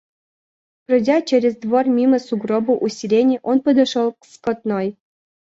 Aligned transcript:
Пройдя 0.85 1.17
черев 1.27 1.55
двор 1.63 1.85
мимо 1.97 2.17
сугроба 2.27 2.73
у 2.85 2.87
сирени, 2.97 3.37
он 3.43 3.57
подошел 3.65 4.07
к 4.13 4.25
скотной. 4.33 4.87